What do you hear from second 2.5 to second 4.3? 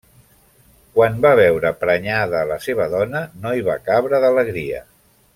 la seva dona, no hi va cabre